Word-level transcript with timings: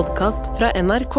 podkast 0.00 0.46
fra 0.56 0.70
NRK. 0.82 1.16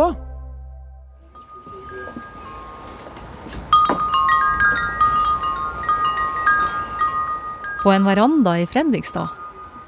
På 7.83 7.91
en 7.91 8.07
veranda 8.07 8.55
i 8.57 8.65
Fredrikstad 8.65 9.29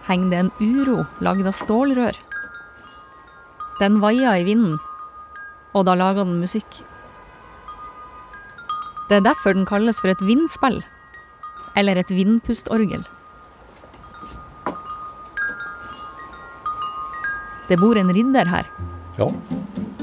henger 0.06 0.30
det 0.30 0.42
en 0.44 0.52
uro 0.60 1.00
lagd 1.26 1.50
av 1.50 1.58
stålrør. 1.58 2.20
Den 3.80 3.98
vaier 4.04 4.44
i 4.44 4.46
vinden, 4.52 4.78
og 5.74 5.88
da 5.90 5.98
lager 5.98 6.28
den 6.28 6.38
musikk. 6.44 6.84
Det 9.10 9.18
er 9.18 9.26
derfor 9.26 9.58
den 9.58 9.66
kalles 9.66 10.04
for 10.04 10.14
et 10.14 10.22
vindspill, 10.22 10.84
eller 11.74 11.98
et 11.98 12.14
vindpustorgel. 12.14 13.08
Det 17.74 17.80
bor 17.82 17.98
en 17.98 18.12
ridder 18.14 18.46
her, 18.46 18.68
Ja, 19.18 19.32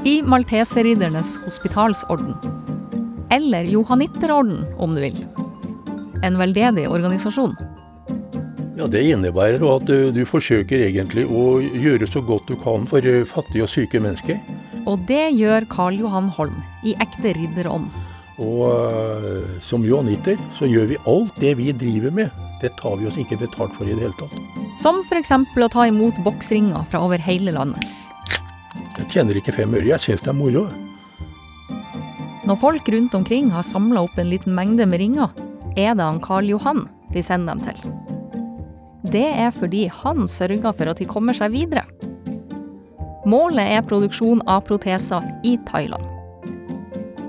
i 0.03 0.23
Malteserriddernes 0.27 1.37
hospitalsorden. 1.45 2.33
Eller 3.31 3.69
johanitterorden, 3.71 4.65
om 4.75 4.97
du 4.97 5.01
vil. 5.05 5.21
En 6.27 6.39
veldedig 6.41 6.89
organisasjon. 6.91 7.55
ja 8.77 8.89
det 8.91 9.05
innebærer 9.07 9.63
at 9.77 9.87
du, 9.87 10.11
du 10.11 10.25
forsøker 10.27 10.83
egentlig 10.89 11.29
å 11.29 11.61
gjøre 11.61 12.09
så 12.11 12.25
godt 12.27 12.51
du 12.51 12.57
kan 12.59 12.89
for 12.91 13.07
eh, 13.07 13.23
fattige 13.23 13.69
og 13.69 13.71
syke 13.71 14.01
mennesker. 14.03 14.41
Og 14.91 15.07
det 15.07 15.31
gjør 15.39 15.69
Karl 15.71 16.01
Johan 16.01 16.27
Holm 16.27 16.59
i 16.83 16.97
ekte 16.99 17.37
ridderånd. 17.39 17.87
Og 18.43 18.67
eh, 18.67 19.61
som 19.63 19.87
johanitter 19.87 20.43
så 20.59 20.67
gjør 20.67 20.91
vi 20.91 20.99
alt 21.07 21.39
det 21.39 21.55
vi 21.63 21.71
driver 21.71 22.19
med. 22.19 22.43
Det 22.65 22.75
tar 22.83 22.99
vi 22.99 23.07
oss 23.07 23.21
ikke 23.21 23.39
betalt 23.45 23.79
for 23.79 23.87
i 23.87 23.95
det 23.95 24.09
hele 24.09 24.19
tatt. 24.19 24.60
Som 24.81 25.03
f.eks. 25.05 25.29
å 25.37 25.67
ta 25.69 25.83
imot 25.91 26.17
boksringer 26.25 26.87
fra 26.89 27.03
over 27.05 27.21
hele 27.21 27.53
landet. 27.53 27.85
Jeg 28.97 29.11
tjener 29.13 29.37
ikke 29.37 29.53
fem 29.53 29.75
øre, 29.77 29.85
jeg 29.91 30.01
syns 30.01 30.23
det 30.25 30.31
er 30.33 30.39
moro. 30.39 30.63
Når 32.49 32.57
folk 32.63 32.89
rundt 32.89 33.17
omkring 33.19 33.51
har 33.53 33.67
samla 33.67 34.07
opp 34.07 34.17
en 34.17 34.31
liten 34.31 34.55
mengde 34.57 34.87
med 34.89 35.03
ringer, 35.03 35.35
er 35.77 35.93
det 35.93 36.07
han 36.07 36.23
Karl 36.25 36.49
Johan 36.49 36.87
de 37.13 37.23
sender 37.23 37.59
dem 37.59 37.67
til. 37.67 37.93
Det 39.13 39.27
er 39.29 39.53
fordi 39.53 39.85
han 40.01 40.25
sørger 40.25 40.73
for 40.73 40.89
at 40.89 41.03
de 41.03 41.09
kommer 41.11 41.37
seg 41.37 41.53
videre. 41.53 41.85
Målet 43.29 43.77
er 43.77 43.85
produksjon 43.85 44.41
av 44.49 44.65
proteser 44.65 45.29
i 45.45 45.59
Thailand. 45.69 46.09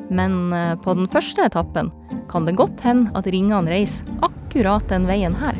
Men 0.08 0.56
eh, 0.56 0.78
på 0.80 0.96
den 0.96 1.12
første 1.12 1.52
etappen 1.52 1.92
kan 2.32 2.48
det 2.48 2.56
godt 2.56 2.88
hende 2.88 3.12
at 3.18 3.28
ringene 3.28 3.76
reiser 3.76 4.08
akkurat 4.24 4.88
den 4.92 5.12
veien 5.12 5.36
her. 5.36 5.60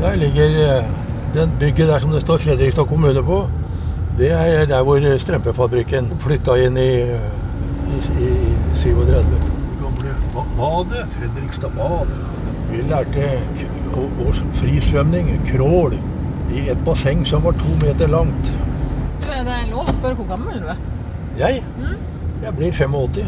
Der 0.00 0.14
ligger 0.16 0.76
eh, 0.78 0.84
den 1.34 1.50
bygget 1.60 1.88
der 1.88 1.98
som 1.98 2.10
det 2.10 2.20
står 2.22 2.38
Fredrikstad 2.38 2.84
kommune 2.86 3.22
på. 3.22 3.48
Det 4.18 4.30
er 4.32 4.64
der 4.66 4.82
hvor 4.82 5.00
strømpefabrikken 5.18 6.08
flytta 6.20 6.54
inn 6.66 6.76
i, 6.76 6.90
i, 7.90 7.98
i 8.24 8.30
37. 8.74 9.06
Det 9.06 9.24
gamle 9.82 10.14
ba- 10.34 10.48
badet. 10.56 11.04
Fredrikstad 11.16 11.70
bad. 11.76 12.06
Vi 12.70 12.82
lærte 12.88 13.28
frisvømning, 14.54 15.30
crawl, 15.48 15.94
i 16.54 16.68
et 16.70 16.78
basseng 16.86 17.24
som 17.26 17.44
var 17.44 17.52
to 17.58 17.72
meter 17.86 18.06
langt. 18.08 18.52
Du, 19.24 19.28
er 19.34 19.44
det 19.44 19.56
lov 19.70 19.88
å 19.90 19.94
spørre 19.94 20.14
hvor 20.18 20.28
gammel 20.30 20.60
du 20.62 20.68
er? 20.70 20.78
Jeg? 21.38 21.62
Jeg 22.44 22.54
blir 22.56 22.72
85. 22.72 23.24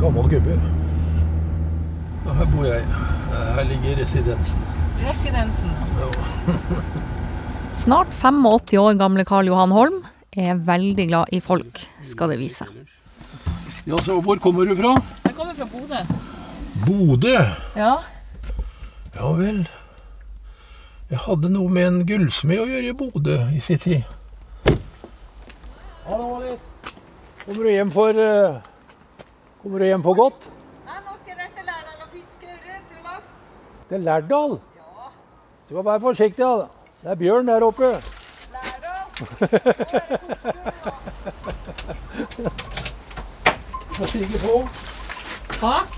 Gammel 0.00 0.28
gubbe. 0.34 0.58
Bor 2.54 2.66
jeg. 2.68 2.84
Her 3.34 3.64
ligger 3.66 3.96
residensen. 3.98 4.60
Residensen. 5.02 5.70
Snart 7.84 8.14
85 8.14 8.78
år 8.78 8.98
gamle 9.00 9.24
Karl 9.26 9.48
Johan 9.50 9.74
Holm 9.74 9.96
er 10.30 10.60
veldig 10.66 11.06
glad 11.08 11.32
i 11.34 11.40
folk, 11.42 11.80
skal 12.06 12.30
det 12.30 12.38
vise. 12.38 12.66
Ja, 13.86 13.98
så 13.98 14.20
hvor 14.22 14.38
kommer 14.42 14.70
du 14.70 14.76
fra? 14.78 14.94
Jeg 15.26 15.34
kommer 15.34 15.58
fra 15.58 15.66
Bodø. 15.72 16.04
Bodø. 16.86 17.34
Ja. 17.76 17.96
Ja 19.18 19.32
vel. 19.38 19.64
Jeg 21.10 21.22
hadde 21.26 21.50
noe 21.52 21.74
med 21.74 21.90
en 21.90 22.00
gullsmed 22.06 22.62
å 22.62 22.70
gjøre 22.70 22.94
i 22.94 22.96
Bodø 23.02 23.38
i 23.50 23.60
sin 23.66 23.82
tid. 23.82 24.06
Hallo, 26.06 26.36
Alice. 26.38 26.94
Kommer 27.44 27.66
du 27.66 27.74
hjem 27.74 27.90
for 27.92 28.24
eh, 28.30 28.60
Kommer 29.60 29.82
du 29.82 29.90
hjem 29.90 30.06
for 30.06 30.22
godt? 30.22 30.46
Til 33.94 34.02
Lærdal? 34.02 34.50
Ja. 34.74 35.04
Du 35.70 35.74
må 35.74 35.82
være 35.82 36.00
forsiktig, 36.00 36.44
da. 36.44 36.64
Det 37.02 37.10
er 37.10 37.14
bjørn 37.14 37.46
der 37.46 37.62
oppe. 37.62 37.90
Må 43.98 44.06
stige 44.10 44.40
på. 44.42 44.56
Takk. 45.60 45.94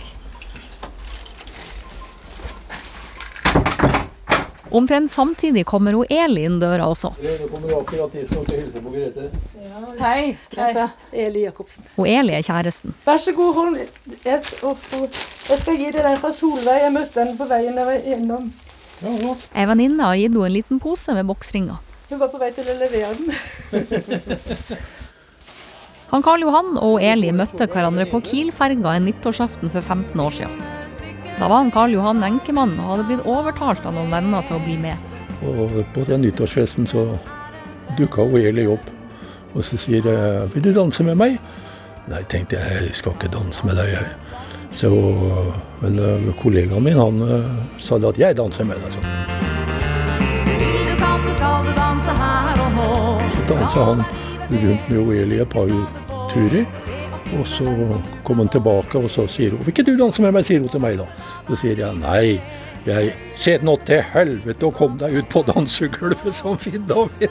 Omtrent 4.70 5.10
samtidig 5.10 5.64
kommer 5.64 5.96
hun 5.96 6.04
Eli 6.12 6.44
inn 6.44 6.60
døra 6.60 6.90
også. 6.92 7.14
Nå 7.16 7.48
kommer 7.48 7.78
akkurat 7.80 8.12
de 8.12 8.28
som 8.28 8.44
skal 8.44 8.60
hilse 8.60 8.84
på 8.84 8.92
Grete. 8.92 9.30
Hei, 9.96 10.36
Hei, 10.56 10.86
Eli 11.12 11.44
Jacobsen. 11.46 11.86
Og 11.96 12.08
Eli 12.08 12.34
er 12.36 12.44
kjæresten. 12.44 12.94
Vær 13.06 13.20
så 13.22 13.32
god, 13.36 13.54
hold 13.54 13.78
jeg, 13.78 14.40
og, 14.62 14.76
og, 14.98 15.18
jeg 15.48 15.58
skal 15.62 15.78
gi 15.80 15.90
deg 15.94 16.02
den 16.04 16.20
fra 16.20 16.32
Solveig. 16.36 16.82
Jeg 16.84 16.92
møtte 16.94 17.22
henne 17.22 17.36
på 17.38 17.48
veien 17.48 17.80
jeg 17.80 17.88
var 17.88 18.10
innom. 18.16 18.50
Ja, 19.02 19.14
ja. 19.22 19.32
Ei 19.56 19.66
venninne 19.70 20.04
har 20.04 20.18
gitt 20.20 20.32
henne 20.32 20.50
en 20.50 20.56
liten 20.56 20.82
pose 20.82 21.16
med 21.16 21.28
boksringer. 21.28 21.80
Hun 22.10 22.20
var 22.22 22.30
på 22.30 22.38
vei 22.40 22.52
til 22.54 22.68
å 22.70 22.76
levere 22.78 23.14
den. 23.18 23.32
Han 26.12 26.22
Karl 26.22 26.44
Johan 26.44 26.76
og 26.78 27.00
Eli 27.02 27.32
møtte 27.34 27.66
hverandre 27.66 28.06
på 28.06 28.20
Kiel-ferga 28.28 28.92
en 28.94 29.08
nyttårsaften 29.08 29.72
for 29.74 29.82
15 29.82 30.20
år 30.22 30.36
siden. 30.36 30.60
Da 31.36 31.48
var 31.50 31.64
han 31.64 31.72
Karl 31.74 31.92
Johan 31.92 32.22
enkemann 32.24 32.76
og 32.78 32.92
hadde 32.92 33.08
blitt 33.10 33.26
overtalt 33.28 33.82
av 33.84 33.96
noen 33.96 34.14
venner 34.14 34.46
til 34.46 34.56
å 34.56 34.62
bli 34.62 34.78
med. 34.80 35.16
Og 35.44 35.82
på 35.92 36.06
den 36.08 36.22
nyttårsfesten 36.24 36.86
så 36.88 37.08
dukka 37.98 38.24
Eli 38.38 38.68
opp. 38.70 38.95
Og 39.54 39.64
så 39.64 39.76
sier 39.76 40.02
jeg 40.04 40.54
'Vil 40.54 40.64
du 40.64 40.80
danse 40.80 41.04
med 41.04 41.14
meg?' 41.14 41.38
Nei, 42.08 42.22
tenkte 42.28 42.56
jeg, 42.56 42.82
jeg 42.86 42.94
skal 42.94 43.12
ikke 43.12 43.28
danse 43.32 43.66
med 43.66 43.74
deg, 43.74 43.88
jeg. 43.88 44.06
Så, 44.72 44.90
men 45.80 45.98
kollegaen 46.42 46.84
min 46.84 46.98
han 46.98 47.44
sa 47.78 47.98
det 47.98 48.08
at 48.08 48.18
'jeg 48.18 48.36
danser 48.36 48.64
med 48.64 48.76
deg', 48.76 48.92
sånn. 48.92 49.04
Så 53.32 53.54
dansa 53.54 53.84
han 53.84 54.02
rundt 54.50 54.90
med 54.90 54.98
Oeli 54.98 55.40
et 55.40 55.48
par 55.48 55.66
turer. 56.30 56.66
Og 57.38 57.46
så 57.46 57.64
kom 58.24 58.38
han 58.38 58.48
tilbake, 58.48 58.98
og 58.98 59.10
så 59.10 59.26
sier 59.26 59.50
hun 59.50 59.58
'Vil 59.58 59.68
ikke 59.68 59.82
du 59.82 59.96
danse 59.98 60.22
med 60.22 60.32
meg?' 60.32 60.44
sier 60.44 60.60
hun 60.60 60.68
til 60.68 60.80
meg 60.80 60.98
da. 60.98 61.04
Så 61.48 61.56
sier 61.56 61.76
jeg 61.76 61.94
'Nei, 61.94 62.40
jeg 62.86 63.14
Se 63.34 63.58
nå 63.62 63.76
til 63.86 64.02
helvete 64.12 64.66
og 64.66 64.74
kom 64.74 64.98
deg 64.98 65.18
ut 65.18 65.28
på 65.28 65.42
dansegulvet 65.42 66.34
som 66.34 66.58
Finn 66.58 66.86
David'. 66.88 67.30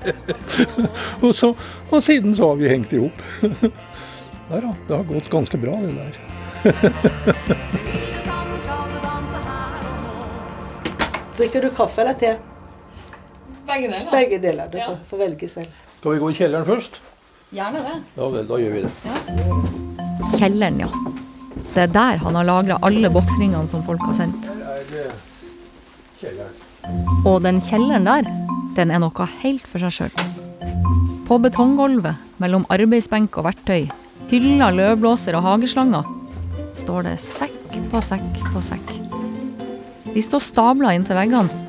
og, 1.24 1.34
så, 1.34 1.52
og 1.90 2.02
siden 2.02 2.34
så 2.36 2.48
har 2.52 2.56
vi 2.60 2.68
hengt 2.72 2.92
i 2.96 3.00
hop. 3.02 3.22
Nei 3.42 4.60
da, 4.64 4.70
det 4.88 4.94
har 4.96 5.04
gått 5.08 5.28
ganske 5.32 5.60
bra, 5.60 5.76
det 5.84 5.92
der. 5.98 6.14
Drikker 11.40 11.62
du 11.62 11.70
kaffe 11.72 12.02
eller 12.02 12.14
te? 12.20 12.34
Begge 13.66 13.88
deler. 13.88 14.10
Begge 14.12 14.38
deler. 14.42 14.66
Du 14.72 14.78
Ja. 14.78 14.90
får, 15.08 15.16
velge 15.18 15.48
selv. 15.48 15.66
Skal 16.00 16.12
vi 16.12 16.18
gå 16.18 16.30
i 16.30 16.34
kjelleren 16.34 16.66
først? 16.66 17.00
Gjerne 17.50 17.78
det. 17.86 17.94
Ja 18.16 18.28
vel, 18.30 18.46
da 18.48 18.58
gjør 18.60 18.72
vi 18.74 18.82
det. 18.82 18.90
Kjelleren, 20.38 20.80
ja. 20.80 20.88
Det 21.74 21.82
er 21.82 21.86
der 21.94 22.16
han 22.24 22.34
har 22.34 22.44
lagra 22.44 22.78
alle 22.82 23.10
boksringene 23.10 23.66
som 23.66 23.82
folk 23.86 24.00
har 24.04 24.12
sendt. 24.12 24.50
Her 24.50 24.76
er 24.76 24.84
det 24.90 25.06
kjelleren. 26.20 26.52
Og 27.26 27.42
den 27.42 27.60
kjelleren 27.60 28.04
der, 28.08 28.28
den 28.76 28.92
er 28.94 29.02
noe 29.02 29.26
helt 29.42 29.66
for 29.66 29.82
seg 29.82 29.94
sjøl. 29.96 30.14
På 31.26 31.38
betonggulvet, 31.42 32.18
mellom 32.42 32.66
arbeidsbenk 32.72 33.38
og 33.38 33.46
verktøy, 33.48 33.88
hyller, 34.30 34.74
løvblåser 34.74 35.36
og 35.38 35.46
hageslanger, 35.46 36.06
står 36.78 37.08
det 37.08 37.16
sekk 37.22 37.78
på 37.90 38.02
sekk 38.02 38.44
på 38.54 38.62
sekk. 38.64 38.92
De 40.10 40.22
står 40.22 40.42
stabla 40.42 40.94
inntil 40.96 41.18
veggene. 41.18 41.66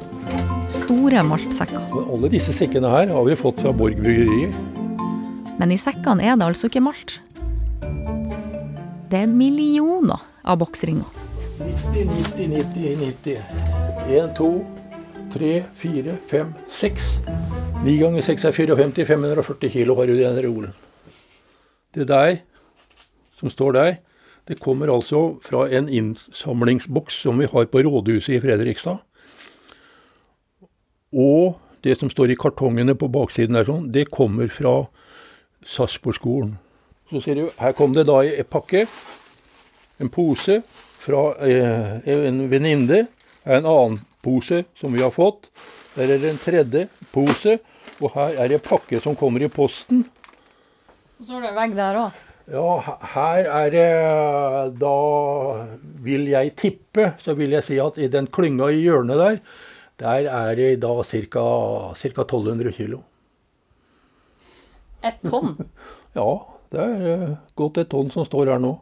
Store 0.72 1.22
maltsekker. 1.26 1.92
Alle 2.02 2.30
disse 2.32 2.54
sekkene 2.56 2.90
her 2.90 3.12
har 3.12 3.26
vi 3.28 3.38
fått 3.38 3.62
fra 3.62 3.74
Borg 3.76 4.00
bryggeri. 4.02 4.48
Men 5.60 5.74
i 5.74 5.78
sekkene 5.78 6.26
er 6.26 6.38
det 6.40 6.48
altså 6.48 6.70
ikke 6.72 6.82
malt. 6.86 7.20
Det 9.12 9.26
er 9.26 9.30
millioner 9.30 10.22
av 10.48 10.62
boksringer. 10.62 11.20
90, 11.62 12.08
90, 12.34 12.48
90, 12.56 12.96
90. 13.04 13.82
1, 14.08 14.32
2, 14.38 14.48
3, 15.34 15.64
4, 15.80 16.16
5, 16.28 16.54
6. 16.70 17.10
9 17.86 17.98
ganger 17.98 18.22
6 18.22 18.46
er 18.46 18.52
54, 18.52 19.06
540 19.08 19.72
kilo 19.74 19.96
har 19.96 20.10
du 20.10 20.14
i 20.14 20.24
den 20.24 20.40
reolen. 20.44 20.74
Det 21.96 22.08
der, 22.08 22.42
som 23.40 23.50
står 23.50 23.72
der, 23.72 23.96
det 24.48 24.60
kommer 24.60 24.92
altså 24.94 25.38
fra 25.44 25.68
en 25.70 25.90
innsamlingsboks 25.90 27.22
som 27.24 27.40
vi 27.40 27.48
har 27.52 27.66
på 27.72 27.84
rådhuset 27.86 28.36
i 28.36 28.42
Fredrikstad. 28.44 29.00
Og 31.12 31.60
det 31.84 31.98
som 32.00 32.10
står 32.10 32.32
i 32.32 32.40
kartongene 32.40 32.96
på 32.96 33.10
baksiden 33.12 33.56
der, 33.56 33.68
sånn, 33.68 33.90
det 33.92 34.10
kommer 34.12 34.52
fra 34.52 34.86
Sarpsborgskolen. 35.66 36.58
Så 37.12 37.24
ser 37.24 37.40
du, 37.40 37.48
her 37.60 37.74
kom 37.76 37.96
det 37.96 38.08
da 38.08 38.22
en 38.24 38.48
pakke, 38.48 38.86
en 40.00 40.10
pose 40.12 40.62
fra 41.02 41.32
eh, 41.44 41.98
en 42.14 42.46
venninne. 42.52 43.06
En 43.42 43.66
annen 43.66 44.00
pose 44.24 44.64
som 44.80 44.94
vi 44.94 45.04
har 45.04 45.14
fått. 45.14 45.50
Der 45.96 46.10
er 46.10 46.22
det 46.22 46.32
en 46.32 46.42
tredje 46.42 46.88
pose. 47.14 47.60
Og 48.02 48.14
her 48.16 48.38
er 48.40 48.50
det 48.50 48.60
en 48.60 48.66
pakke 48.66 49.02
som 49.04 49.18
kommer 49.18 49.44
i 49.44 49.52
posten. 49.52 50.06
Og 51.20 51.26
så 51.26 51.36
har 51.36 51.44
du 51.44 51.50
en 51.52 51.58
vegg 51.60 51.76
der 51.78 52.00
òg. 52.02 52.28
Ja, 52.52 52.98
her 53.14 53.48
er 53.48 53.70
det 53.72 53.90
Da 54.82 54.96
vil 56.04 56.26
jeg 56.32 56.56
tippe, 56.58 57.12
så 57.22 57.36
vil 57.38 57.54
jeg 57.56 57.64
si 57.64 57.78
at 57.80 58.00
i 58.02 58.10
den 58.12 58.28
klynga 58.28 58.72
i 58.74 58.82
hjørnet 58.82 59.22
der, 59.22 59.38
der 60.02 60.28
er 60.32 60.56
det 60.58 60.72
da 60.82 60.96
ca. 61.06 61.46
1200 61.94 62.74
kilo. 62.74 63.04
Et 65.04 65.22
tonn. 65.26 65.58
Ja, 66.12 66.42
det 66.74 66.80
er 66.84 67.04
eh, 67.08 67.30
godt 67.56 67.78
et 67.80 67.88
tonn 67.88 68.10
som 68.12 68.26
står 68.28 68.50
her 68.52 68.60
nå. 68.60 68.74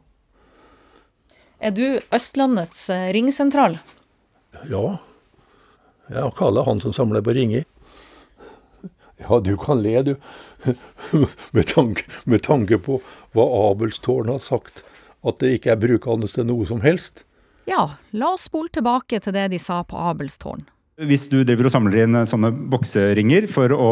Er 1.62 1.76
du 1.76 2.00
Østlandets 2.16 2.88
eh, 2.90 3.12
ringsentral? 3.14 3.78
Ja. 4.72 4.98
Jeg 6.10 6.34
kaller 6.38 6.66
han 6.66 6.82
som 6.82 6.94
samler 6.96 7.22
på 7.26 7.36
ringer. 7.38 7.66
Ja, 9.20 9.40
du 9.44 9.58
kan 9.58 9.82
le, 9.84 10.02
du. 10.02 10.16
Med 11.52 11.68
tanke, 11.68 12.04
med 12.24 12.42
tanke 12.44 12.78
på 12.84 13.00
hva 13.36 13.46
Abelstårn 13.70 14.32
har 14.32 14.40
sagt, 14.44 14.84
at 15.24 15.40
det 15.44 15.54
ikke 15.58 15.74
er 15.74 15.80
brukende 15.80 16.28
til 16.32 16.48
noe 16.48 16.68
som 16.68 16.82
helst. 16.84 17.26
Ja, 17.70 17.86
la 18.12 18.34
oss 18.34 18.48
spole 18.50 18.72
tilbake 18.74 19.20
til 19.24 19.36
det 19.36 19.50
de 19.54 19.60
sa 19.62 19.82
på 19.88 20.00
Abelstårn. 20.10 20.66
Hvis 21.08 21.30
du 21.32 21.38
driver 21.48 21.70
og 21.70 21.72
samler 21.72 22.02
inn 22.04 22.18
eh, 22.18 22.28
sånne 22.28 22.50
bokseringer 22.72 23.48
for 23.54 23.72
å 23.72 23.92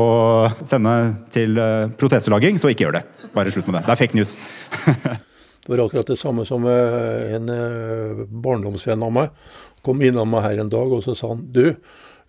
sende 0.68 0.96
til 1.36 1.56
eh, 1.62 1.94
proteselaging, 2.00 2.60
så 2.60 2.74
ikke 2.74 2.88
gjør 2.88 2.98
det. 2.98 3.04
Bare 3.36 3.54
slutt 3.54 3.70
med 3.70 3.80
det. 3.80 3.86
Det 3.88 3.94
er 3.96 4.02
fake 4.02 4.20
news. 4.20 4.36
Det 5.68 5.76
var 5.76 5.86
akkurat 5.86 6.08
det 6.08 6.16
samme 6.16 6.46
som 6.48 6.64
eh, 6.64 7.34
en 7.36 7.50
eh, 7.52 8.20
barndomsvenn 8.32 9.02
av 9.04 9.12
meg 9.12 9.56
kom 9.84 10.00
innom 10.00 10.30
meg 10.32 10.46
her 10.46 10.62
en 10.64 10.72
dag, 10.72 10.94
og 10.96 11.04
så 11.04 11.16
sa 11.16 11.34
han 11.34 11.42
du, 11.52 11.76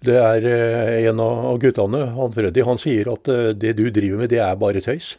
det 0.02 0.17
er 0.19 0.46
eh, 0.50 1.06
en 1.06 1.23
av 1.23 1.61
guttene, 1.62 2.00
han 2.17 2.35
Freddy, 2.35 2.64
han 2.67 2.82
sier 2.82 3.12
at 3.12 3.31
det 3.55 3.76
du 3.79 3.85
driver 3.94 4.25
med, 4.25 4.32
det 4.35 4.43
er 4.43 4.58
bare 4.58 4.82
tøys. 4.82 5.14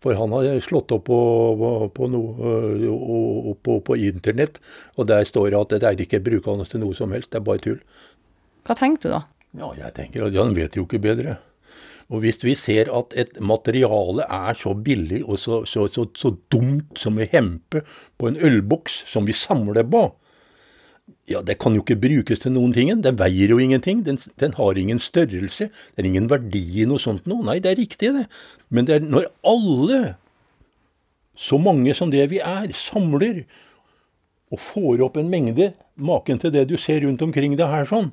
For 0.00 0.16
han 0.16 0.32
har 0.32 0.48
slått 0.64 0.94
opp 0.94 1.04
på, 1.10 1.20
på, 1.60 1.72
på, 1.98 2.08
noe, 2.14 3.54
på, 3.60 3.76
på 3.84 3.98
internett, 4.08 4.56
og 4.96 5.10
der 5.10 5.28
står 5.28 5.50
det 5.52 5.60
at 5.60 5.74
det 5.74 5.90
er 5.90 6.04
ikke 6.06 6.24
brukende 6.24 6.64
til 6.70 6.80
noe 6.80 6.96
som 6.96 7.12
helst, 7.12 7.32
det 7.34 7.42
er 7.42 7.44
bare 7.44 7.60
tull. 7.60 7.82
Hva 8.64 8.78
tenkte 8.78 9.10
du 9.10 9.18
da? 9.18 9.24
Ja, 9.58 9.74
jeg 9.84 9.96
tenker 10.00 10.28
at 10.30 10.40
han 10.40 10.56
vet 10.56 10.80
jo 10.80 10.88
ikke 10.88 11.02
bedre. 11.02 11.36
Og 12.08 12.22
hvis 12.24 12.40
vi 12.40 12.54
ser 12.56 12.88
at 12.94 13.12
et 13.20 13.36
materiale 13.44 14.24
er 14.24 14.56
så 14.56 14.72
billig 14.72 15.20
og 15.26 15.36
så, 15.40 15.60
så, 15.68 15.84
så, 15.92 16.06
så 16.16 16.32
dumt 16.52 16.96
som 16.96 17.20
å 17.20 17.26
hempe 17.28 17.82
på 18.16 18.30
en 18.30 18.38
ølboks 18.40 19.02
som 19.10 19.28
vi 19.28 19.36
samler 19.36 19.84
på, 19.84 20.06
ja, 21.28 21.42
det 21.44 21.58
kan 21.60 21.76
jo 21.76 21.82
ikke 21.84 21.98
brukes 22.00 22.40
til 22.40 22.54
noen 22.54 22.72
ting. 22.72 22.90
Den 23.04 23.18
veier 23.20 23.52
jo 23.52 23.58
ingenting. 23.60 24.00
Den, 24.06 24.16
den 24.40 24.54
har 24.56 24.80
ingen 24.80 25.00
størrelse. 25.00 25.68
Det 25.68 26.02
er 26.02 26.08
ingen 26.08 26.28
verdi 26.30 26.62
i 26.82 26.86
noe 26.88 27.00
sånt 27.00 27.28
noe. 27.28 27.44
Nei, 27.44 27.58
det 27.64 27.72
er 27.72 27.80
riktig, 27.80 28.12
det. 28.16 28.24
Men 28.72 28.88
det 28.88 28.96
er 28.96 29.08
når 29.08 29.28
alle, 29.48 30.00
så 31.36 31.60
mange 31.60 31.92
som 31.96 32.12
det 32.12 32.24
vi 32.32 32.40
er, 32.40 32.72
samler 32.76 33.44
og 34.48 34.60
får 34.64 35.04
opp 35.04 35.18
en 35.20 35.28
mengde 35.28 35.74
maken 36.00 36.40
til 36.40 36.52
det 36.54 36.64
du 36.70 36.78
ser 36.80 37.02
rundt 37.04 37.22
omkring 37.24 37.56
deg 37.58 37.68
her 37.68 37.88
sånn, 37.88 38.12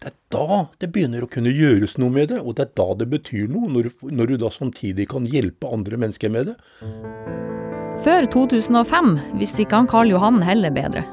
det 0.00 0.08
er 0.08 0.16
da 0.32 0.62
det 0.80 0.88
begynner 0.94 1.24
å 1.24 1.28
kunne 1.28 1.52
gjøres 1.52 1.98
noe 2.00 2.12
med 2.14 2.30
det, 2.32 2.40
og 2.40 2.56
det 2.56 2.64
er 2.64 2.74
da 2.80 2.86
det 3.02 3.08
betyr 3.12 3.50
noe, 3.52 3.68
når, 3.68 3.90
når 4.08 4.32
du 4.32 4.36
da 4.40 4.50
samtidig 4.54 5.10
kan 5.12 5.26
hjelpe 5.28 5.68
andre 5.68 5.98
mennesker 6.00 6.32
med 6.32 6.48
det. 6.50 6.56
Før 8.00 8.24
2005 8.32 9.10
visste 9.36 9.66
ikke 9.66 9.82
han 9.82 9.90
Karl 9.90 10.14
Johan 10.14 10.40
heller 10.44 10.72
bedre. 10.72 11.04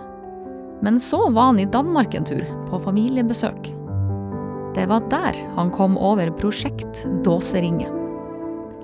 Men 0.86 1.00
så 1.01 1.19
var 1.34 1.51
han 1.51 1.60
i 1.60 1.68
Danmark 1.68 2.16
en 2.16 2.28
tur, 2.28 2.45
på 2.69 2.80
familiebesøk. 2.80 3.68
Det 4.78 4.86
var 4.88 5.07
der 5.12 5.36
han 5.57 5.72
kom 5.74 5.98
over 5.98 6.30
Prosjekt 6.40 7.01
Dåseringe. 7.25 7.90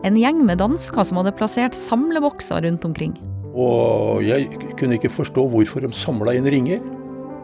En 0.04 0.18
gjeng 0.20 0.42
med 0.44 0.60
dansker 0.60 1.06
som 1.08 1.22
hadde 1.22 1.36
plassert 1.38 1.78
samlebokser 1.78 2.66
rundt 2.66 2.84
omkring. 2.90 3.14
Og 3.54 4.26
jeg 4.26 4.50
kunne 4.80 4.98
ikke 4.98 5.14
forstå 5.14 5.46
hvorfor 5.54 5.86
de 5.86 5.94
samla 5.96 6.34
inn 6.36 6.50
ringer. 6.50 6.82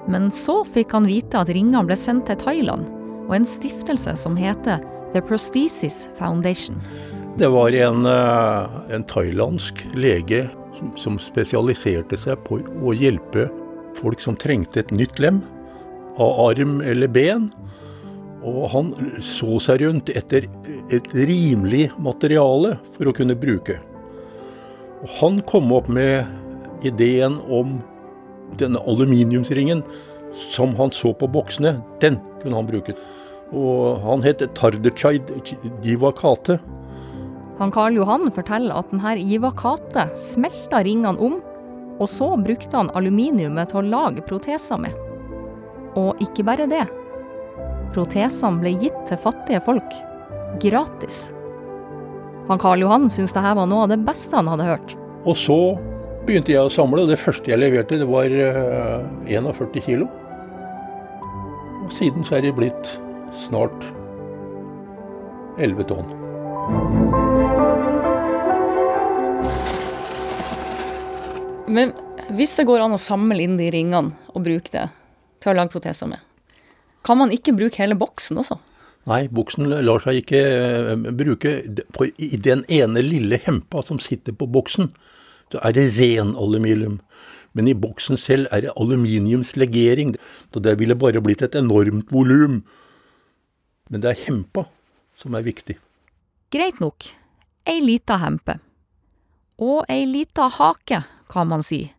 Men 0.10 0.32
så 0.34 0.64
fikk 0.66 0.96
han 0.98 1.06
vite 1.06 1.38
at 1.38 1.52
ringene 1.54 1.84
ble 1.86 1.98
sendt 1.98 2.26
til 2.30 2.40
Thailand, 2.42 2.88
og 3.28 3.36
en 3.38 3.46
stiftelse 3.46 4.16
som 4.18 4.38
heter 4.40 4.82
The 5.14 5.22
Prosthesis 5.22 6.08
Foundation. 6.18 6.82
Det 7.38 7.48
var 7.48 7.72
en, 7.72 8.06
eh, 8.06 8.96
en 8.96 9.04
thailandsk 9.04 9.86
lege 9.94 10.50
som, 10.98 11.20
spesialiserte 11.20 12.18
seg 12.18 12.42
på 12.44 12.60
å 12.60 12.94
hjelpe 12.96 13.50
folk 14.00 14.22
som 14.22 14.36
trengte 14.36 14.80
et 14.80 14.92
nytt 14.92 15.20
lem, 15.20 15.44
av 16.18 16.50
arm 16.50 16.82
eller 16.82 17.08
ben. 17.08 17.52
Og 18.44 18.70
han 18.72 18.92
så 19.22 19.60
seg 19.60 19.82
rundt 19.84 20.10
etter 20.10 20.48
et 20.92 21.08
rimelig 21.14 21.90
materiale 22.00 22.78
for 22.98 23.12
å 23.12 23.16
kunne 23.16 23.36
bruke. 23.40 23.78
Og 25.04 25.10
han 25.20 25.42
kom 25.48 25.72
opp 25.76 25.88
med 25.88 26.26
ideen 26.84 27.40
om 27.48 27.80
denne 28.58 28.82
aluminiumsringen 28.88 29.84
som 30.54 30.76
han 30.76 30.92
så 30.96 31.14
på 31.14 31.28
boksene. 31.28 31.78
Den 32.02 32.20
kunne 32.42 32.56
han 32.60 32.70
bruke. 32.70 32.96
Og 33.56 34.02
han 34.04 34.24
het 34.26 34.44
Tardechai 34.56 35.18
Divakate. 35.84 36.60
Han 37.60 37.74
Karl 37.76 37.98
Johan 38.00 38.30
forteller 38.32 38.78
at 38.80 38.92
denne 38.94 39.18
Ivakate 39.20 40.06
smelta 40.16 40.80
ringene 40.86 41.20
om, 41.20 41.40
og 42.00 42.08
så 42.08 42.32
brukte 42.40 42.78
han 42.78 42.92
aluminiumet 42.96 43.74
til 43.74 43.82
å 43.82 43.90
lage 43.90 44.24
proteser 44.24 44.80
med. 44.80 44.96
Og 46.00 46.22
ikke 46.24 46.46
bare 46.48 46.70
det. 46.72 46.86
Protesene 47.92 48.62
ble 48.62 48.78
gitt 48.80 49.02
til 49.10 49.20
fattige 49.20 49.60
folk. 49.66 49.98
Gratis. 50.64 51.28
Han 52.48 52.62
Karl 52.62 52.86
Johan 52.86 53.10
syntes 53.12 53.36
dette 53.36 53.52
var 53.60 53.68
noe 53.70 53.84
av 53.86 53.92
det 53.92 54.00
beste 54.08 54.40
han 54.40 54.48
hadde 54.50 54.70
hørt. 54.70 54.96
Og 55.28 55.36
så 55.38 55.60
begynte 56.30 56.54
jeg 56.54 56.62
å 56.62 56.70
samle, 56.70 57.04
og 57.04 57.10
det 57.10 57.18
første 57.18 57.50
jeg 57.50 57.58
leverte, 57.58 57.98
det 57.98 58.06
var 58.10 58.30
eh, 58.30 59.06
41 59.34 59.82
kilo. 59.82 60.06
Og 61.88 61.96
siden 61.96 62.26
så 62.28 62.38
er 62.38 62.46
det 62.46 62.54
blitt 62.58 62.92
snart 63.48 63.88
11 65.58 65.90
tonn. 65.90 66.14
Men 71.70 71.94
hvis 72.38 72.56
det 72.58 72.68
går 72.70 72.86
an 72.86 72.94
å 72.94 73.02
samle 73.02 73.42
inn 73.42 73.58
de 73.58 73.70
ringene 73.74 74.14
og 74.30 74.46
bruke 74.46 74.74
det 74.74 74.88
til 75.42 75.54
å 75.54 75.58
lage 75.58 75.74
proteser 75.74 76.10
med, 76.14 76.22
kan 77.06 77.18
man 77.18 77.34
ikke 77.34 77.56
bruke 77.58 77.82
hele 77.82 77.98
boksen 77.98 78.38
også? 78.42 78.60
Nei, 79.10 79.24
boksen 79.34 79.66
lar 79.82 80.04
seg 80.04 80.22
ikke 80.22 80.40
eh, 80.46 81.06
bruke. 81.18 81.62
I 82.22 82.38
den 82.38 82.68
ene 82.70 83.02
lille 83.02 83.40
hempa 83.42 83.82
som 83.88 83.98
sitter 84.04 84.36
på 84.38 84.46
boksen, 84.52 84.92
så 85.52 85.62
er 85.66 85.76
det 85.76 85.92
ren 85.98 86.36
aluminium. 86.38 87.00
Men 87.58 87.68
i 87.68 87.76
boksen 87.78 88.20
selv 88.22 88.50
er 88.54 88.66
det 88.66 88.76
aluminiumslegering. 88.78 90.14
Så 90.54 90.62
det 90.62 90.78
ville 90.80 90.98
bare 90.98 91.22
blitt 91.26 91.42
et 91.46 91.58
enormt 91.58 92.12
volum. 92.14 92.62
Men 93.90 94.04
det 94.04 94.12
er 94.12 94.26
hempa 94.28 94.68
som 95.18 95.36
er 95.36 95.46
viktig. 95.48 95.80
Greit 96.54 96.80
nok, 96.82 97.10
ei 97.70 97.80
lita 97.84 98.20
hempe. 98.22 98.60
Og 99.60 99.84
ei 99.92 100.06
lita 100.08 100.48
hake, 100.60 101.02
kan 101.30 101.50
man 101.50 101.66
si. 101.66 101.90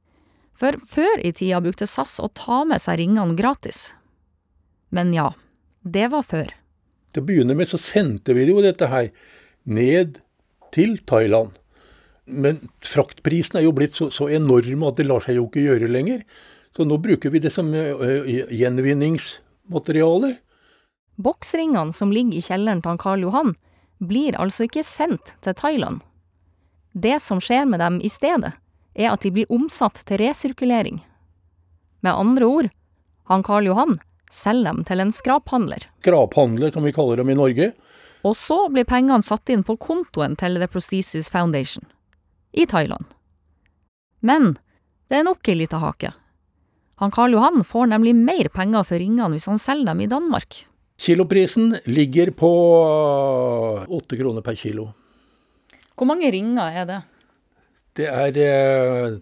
For 0.57 0.77
før 0.81 1.21
i 1.25 1.33
tida 1.37 1.61
brukte 1.63 1.89
SAS 1.89 2.19
å 2.23 2.31
ta 2.37 2.63
med 2.69 2.83
seg 2.83 2.99
ringene 3.01 3.37
gratis. 3.37 3.93
Men 4.91 5.13
ja, 5.15 5.31
det 5.83 6.09
var 6.13 6.25
før. 6.27 6.51
Til 7.11 7.23
å 7.23 7.29
begynne 7.29 7.57
med 7.59 7.71
så 7.71 7.79
sendte 7.81 8.35
vi 8.37 8.49
jo 8.49 8.63
dette 8.65 8.89
her 8.91 9.11
ned 9.65 10.19
til 10.75 10.99
Thailand. 11.07 11.60
Men 12.31 12.69
fraktprisen 12.87 13.59
er 13.59 13.67
jo 13.67 13.75
blitt 13.77 13.99
så, 13.99 14.11
så 14.15 14.29
enorm 14.31 14.87
at 14.89 14.97
det 15.01 15.09
lar 15.09 15.21
seg 15.25 15.37
jo 15.41 15.49
ikke 15.49 15.67
gjøre 15.67 15.91
lenger. 15.91 16.23
Så 16.77 16.87
nå 16.87 16.97
bruker 17.03 17.31
vi 17.35 17.43
det 17.43 17.51
som 17.55 17.67
gjenvinningsmaterialer. 17.75 18.55
gjenvinningsmateriale. 18.55 20.37
Boksringene 21.21 21.93
som 21.93 22.13
ligger 22.13 22.39
i 22.39 22.45
kjelleren 22.45 22.81
til 22.83 22.99
Karl 23.01 23.27
Johan, 23.27 23.55
blir 24.01 24.39
altså 24.41 24.65
ikke 24.65 24.85
sendt 24.87 25.35
til 25.45 25.57
Thailand. 25.59 26.01
Det 26.93 27.19
som 27.21 27.43
skjer 27.43 27.67
med 27.69 27.83
dem 27.83 28.01
i 28.01 28.09
stedet, 28.09 28.55
er 28.95 29.13
at 29.13 29.23
de 29.23 29.31
blir 29.35 29.51
omsatt 29.53 30.01
til 30.09 30.23
resirkulering. 30.23 31.03
Med 32.01 32.17
andre 32.17 32.47
ord, 32.49 32.71
han 33.29 33.45
Karl 33.45 33.69
Johan 33.69 33.99
selger 34.33 34.73
dem 34.73 34.83
til 34.89 35.05
en 35.05 35.13
skraphandler. 35.13 35.85
Skraphandler, 36.01 36.73
som 36.73 36.87
vi 36.87 36.95
kaller 36.97 37.21
dem 37.21 37.31
i 37.31 37.37
Norge. 37.37 37.73
Og 38.25 38.37
så 38.37 38.65
blir 38.73 38.89
pengene 38.89 39.23
satt 39.25 39.53
inn 39.53 39.63
på 39.67 39.77
kontoen 39.81 40.37
til 40.41 40.57
The 40.61 40.69
Prosthesis 40.73 41.29
Foundation 41.33 41.85
i 42.53 42.67
Thailand. 42.67 43.05
Men 44.21 44.57
det 45.09 45.21
er 45.21 45.27
nok 45.27 45.49
ei 45.49 45.57
lita 45.59 45.81
hake. 45.83 46.13
Han 47.01 47.11
Karl 47.15 47.33
Johan 47.33 47.65
får 47.65 47.87
nemlig 47.95 48.15
mer 48.17 48.51
penger 48.53 48.85
for 48.85 49.01
ringene 49.01 49.31
hvis 49.33 49.49
han 49.49 49.59
selger 49.61 49.93
dem 49.93 50.01
i 50.05 50.11
Danmark. 50.11 50.67
Kiloprisen 51.01 51.73
ligger 51.89 52.31
på 52.37 52.51
åtte 53.89 54.19
kroner 54.21 54.45
per 54.45 54.55
kilo. 54.61 54.91
Hvor 55.97 56.07
mange 56.09 56.29
ringer 56.33 56.77
er 56.83 56.85
det? 56.89 57.01
Det 57.97 58.07
er 58.09 58.37
eh, 58.45 59.17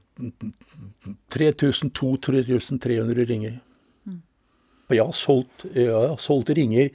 3200-3300 1.34 3.26
ringer. 3.30 3.54
Og 4.88 4.96
jeg 4.96 5.04
har, 5.04 5.12
solgt, 5.16 5.66
jeg 5.76 5.92
har 5.92 6.16
solgt 6.22 6.50
ringer 6.56 6.88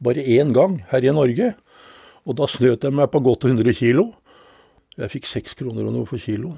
bare 0.00 0.22
én 0.22 0.52
gang 0.54 0.78
her 0.90 1.04
i 1.04 1.12
Norge. 1.14 1.54
Og 2.24 2.36
da 2.38 2.46
snøt 2.48 2.84
jeg 2.86 2.94
meg 2.94 3.10
på 3.10 3.20
godt 3.26 3.44
100 3.48 3.74
kilo. 3.74 4.04
Jeg 4.98 5.12
fikk 5.12 5.28
seks 5.28 5.54
kroner 5.58 5.86
og 5.86 5.94
noe 5.94 6.08
for 6.08 6.22
kilo. 6.22 6.56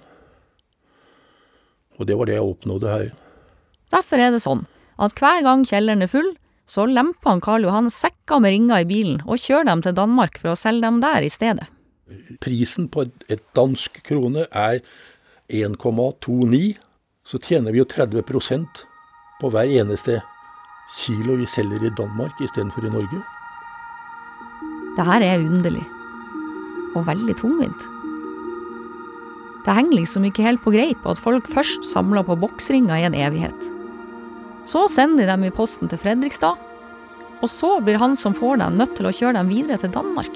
Og 2.01 2.09
det 2.09 2.17
var 2.19 2.29
det 2.29 2.39
jeg 2.39 2.47
oppnådde 2.47 2.93
her. 2.93 3.11
Derfor 3.93 4.23
er 4.23 4.33
det 4.33 4.41
sånn 4.45 4.65
at 5.03 5.19
hver 5.19 5.43
gang 5.45 5.67
kjelleren 5.69 6.05
er 6.05 6.11
full, 6.11 6.31
så 6.69 6.87
lemper 6.89 7.33
han 7.33 7.43
Karl 7.45 7.67
Johan 7.67 7.91
sekker 7.93 8.41
med 8.41 8.55
ringer 8.55 8.85
i 8.85 8.89
bilen 8.89 9.21
og 9.27 9.41
kjører 9.43 9.69
dem 9.69 9.83
til 9.85 9.97
Danmark 9.99 10.39
for 10.41 10.55
å 10.55 10.59
selge 10.59 10.87
dem 10.87 11.01
der 11.03 11.27
i 11.27 11.31
stedet. 11.33 11.69
Prisen 12.45 12.89
på 12.93 13.07
et 13.29 13.43
dansk 13.57 14.01
krone 14.07 14.47
er 14.49 14.81
1,29. 15.53 16.77
Så 17.29 17.39
tjener 17.39 17.75
vi 17.75 17.83
jo 17.83 17.87
30 17.87 18.25
på 19.41 19.51
hver 19.51 19.71
eneste 19.81 20.21
kilo 20.99 21.37
vi 21.39 21.47
selger 21.47 21.85
i 21.87 21.95
Danmark 21.97 22.41
istedenfor 22.43 22.87
i 22.87 22.93
Norge. 22.93 23.23
Det 24.97 25.07
her 25.09 25.25
er 25.25 25.41
underlig. 25.41 25.85
Og 26.97 27.07
veldig 27.07 27.37
tungvint. 27.41 27.89
Det 29.63 29.75
henger 29.77 30.01
liksom 30.01 30.25
ikke 30.27 30.43
helt 30.43 30.63
på 30.65 30.73
greip 30.75 31.05
at 31.07 31.21
folk 31.23 31.47
først 31.51 31.87
samler 31.87 32.25
på 32.27 32.39
boksringer 32.41 32.99
i 32.99 33.07
en 33.07 33.15
evighet. 33.15 33.69
Så 34.67 34.87
sender 34.91 35.25
de 35.25 35.31
dem 35.31 35.45
i 35.47 35.55
posten 35.55 35.91
til 35.91 36.01
Fredrikstad, 36.03 36.59
og 37.43 37.51
så 37.51 37.77
blir 37.83 37.99
han 37.99 38.15
som 38.19 38.35
får 38.35 38.61
dem, 38.63 38.79
nødt 38.79 38.97
til 38.99 39.09
å 39.09 39.15
kjøre 39.15 39.39
dem 39.41 39.51
videre 39.51 39.79
til 39.83 39.95
Danmark. 39.95 40.35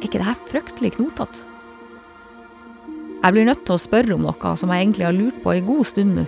Er 0.00 0.06
ikke 0.08 0.20
det 0.20 0.28
her 0.28 0.46
fryktelig 0.48 0.94
knotete? 0.96 1.48
Jeg 3.22 3.36
blir 3.36 3.46
nødt 3.46 3.60
til 3.62 3.76
å 3.76 3.80
spørre 3.80 4.16
om 4.16 4.24
noe 4.26 4.54
som 4.58 4.72
jeg 4.72 4.82
egentlig 4.82 5.04
har 5.06 5.14
lurt 5.14 5.36
på 5.44 5.52
en 5.54 5.66
god 5.68 5.84
stund 5.86 6.16
nå. 6.16 6.24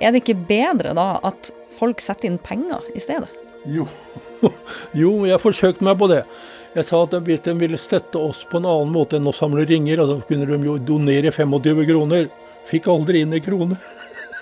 Er 0.00 0.12
det 0.12 0.20
ikke 0.22 0.42
bedre 0.48 0.92
da 0.96 1.14
at 1.24 1.50
folk 1.78 2.02
setter 2.04 2.28
inn 2.28 2.36
penger 2.42 2.84
i 2.92 3.00
stedet? 3.00 3.30
Jo, 3.68 3.86
jo 5.00 5.14
jeg 5.28 5.40
forsøkte 5.40 5.86
meg 5.86 5.96
på 6.00 6.10
det. 6.12 6.22
Jeg 6.70 6.86
sa 6.86 7.00
at 7.02 7.14
hvis 7.26 7.42
de 7.42 7.54
ville 7.58 7.78
støtte 7.80 8.20
oss 8.22 8.44
på 8.46 8.60
en 8.60 8.68
annen 8.70 8.92
måte 8.94 9.18
enn 9.18 9.26
å 9.26 9.34
samle 9.34 9.64
ringer, 9.66 10.04
så 10.06 10.20
kunne 10.28 10.46
de 10.46 10.58
jo 10.68 10.76
donere 10.78 11.32
25 11.34 11.82
kroner. 11.88 12.28
Fikk 12.70 12.86
aldri 12.92 13.24
inn 13.24 13.34
en 13.34 13.42
krone. 13.42 13.78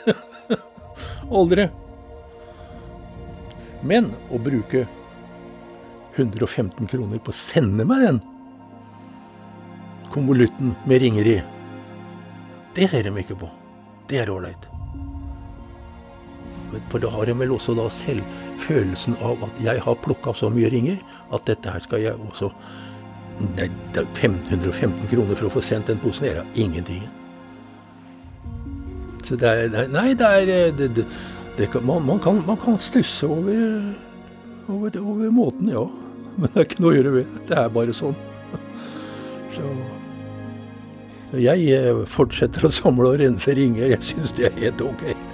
aldri. 1.41 1.69
Men 3.81 4.11
å 4.29 4.41
bruke 4.43 4.85
115 6.19 6.91
kroner 6.91 7.23
på 7.23 7.33
å 7.33 7.39
sende 7.39 7.87
meg 7.89 8.05
den 8.05 8.21
konvolutten 10.13 10.75
med 10.89 11.03
ringer 11.05 11.29
i, 11.31 11.37
det 12.75 12.89
ser 12.91 13.09
de 13.09 13.13
ikke 13.23 13.37
på. 13.39 13.49
Det 14.09 14.21
er 14.23 14.31
ålreit. 14.33 14.69
For 16.93 17.01
da 17.01 17.11
har 17.13 17.29
de 17.29 17.37
vel 17.39 17.53
også 17.57 17.75
da 17.77 17.87
selv 17.93 18.48
følelsen 18.63 19.17
av 19.25 19.43
at 19.47 19.63
jeg 19.63 19.83
har 19.85 20.03
plukka 20.05 20.35
så 20.37 20.51
mye 20.53 20.71
ringer 20.73 21.01
at 21.35 21.47
dette 21.49 21.73
her 21.73 21.83
skal 21.85 22.05
jeg 22.05 22.19
også 22.29 22.53
det 23.39 23.69
er 23.95 24.07
515 24.19 25.07
kroner 25.11 25.37
for 25.39 25.47
å 25.47 25.53
få 25.53 25.63
sendt 25.63 25.91
den 25.91 26.01
posen. 26.03 26.27
Det 26.27 26.33
er 26.41 26.59
ingenting. 26.59 27.05
Så 29.23 29.39
det 29.39 29.53
er 29.53 29.93
Nei, 29.93 30.09
det 30.19 30.27
er 30.27 30.73
det, 30.75 30.89
det, 30.97 31.07
det 31.59 31.71
kan, 31.71 31.87
man, 31.87 32.03
man, 32.07 32.19
kan, 32.19 32.41
man, 32.47 32.59
kan, 32.59 32.79
stusse 32.83 33.27
over, 33.27 33.95
over, 34.69 34.99
over 34.99 35.31
måten, 35.31 35.71
ja. 35.71 35.87
Men 36.39 36.51
det 36.51 36.61
er 36.61 36.69
ikke 36.69 36.83
noe 36.83 36.93
å 36.93 36.99
gjøre 36.99 37.15
ved. 37.19 37.39
Det 37.47 37.57
er 37.63 37.73
bare 37.75 37.95
sånn. 37.95 38.19
Så 39.55 39.71
jeg 41.45 42.07
fortsetter 42.09 42.65
å 42.65 42.73
samle 42.73 43.11
og 43.13 43.19
rense 43.23 43.55
ringer. 43.55 43.91
Jeg 43.93 44.07
syns 44.15 44.35
det 44.39 44.49
er 44.49 44.63
helt 44.63 44.83
ok. 44.83 45.28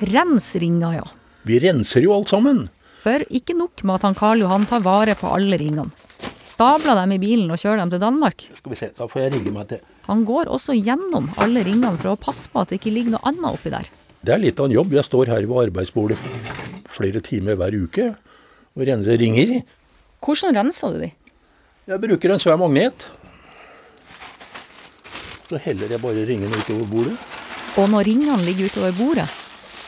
Rens 0.00 0.56
ringer, 0.60 0.98
ja. 0.98 1.06
Vi 1.46 1.58
renser 1.62 2.04
jo 2.04 2.12
alt 2.16 2.28
sammen. 2.32 2.66
For 3.00 3.22
ikke 3.32 3.54
nok 3.56 3.80
med 3.86 4.00
at 4.00 4.06
han 4.08 4.16
Karl 4.18 4.42
Johan 4.42 4.66
tar 4.68 4.82
vare 4.84 5.14
på 5.16 5.30
alle 5.32 5.56
ringene. 5.60 5.88
Stabler 6.46 6.94
dem 7.00 7.14
i 7.16 7.20
bilen 7.22 7.50
og 7.50 7.58
kjører 7.58 7.80
dem 7.82 7.92
til 7.94 8.02
Danmark. 8.02 8.44
Skal 8.58 8.72
vi 8.72 8.78
se, 8.78 8.90
da 8.96 9.08
får 9.10 9.24
jeg 9.24 9.32
rigge 9.36 9.52
meg 9.54 9.68
til. 9.70 9.80
Han 10.06 10.22
går 10.28 10.50
også 10.52 10.76
gjennom 10.78 11.30
alle 11.42 11.64
ringene 11.66 11.96
for 11.98 12.12
å 12.12 12.18
passe 12.20 12.50
på 12.52 12.60
at 12.62 12.70
det 12.70 12.78
ikke 12.80 12.92
ligger 12.94 13.16
noe 13.16 13.26
annet 13.30 13.48
oppi 13.50 13.72
der. 13.72 13.88
Det 14.26 14.34
er 14.34 14.42
litt 14.42 14.60
av 14.60 14.68
en 14.68 14.76
jobb. 14.76 14.94
Jeg 14.94 15.06
står 15.06 15.32
her 15.32 15.46
ved 15.46 15.62
arbeidsbordet 15.68 16.18
flere 16.96 17.22
timer 17.24 17.58
hver 17.58 17.74
uke 17.76 18.06
og 18.76 18.84
renser 18.88 19.18
ringer. 19.20 19.56
Hvordan 20.22 20.56
renser 20.60 20.94
du 20.94 21.02
de? 21.06 21.10
Jeg 21.86 22.02
bruker 22.02 22.34
en 22.34 22.42
svær 22.42 22.60
magnet. 22.60 23.06
Så 25.46 25.58
heller 25.62 25.90
jeg 25.94 26.02
bare 26.02 26.26
ringene 26.26 26.58
utover 26.62 26.88
bordet. 26.90 27.16
Og 27.78 27.90
når 27.92 28.08
ringene 28.08 28.38
ligger 28.42 28.70
utover 28.70 28.94
bordet, 28.98 29.26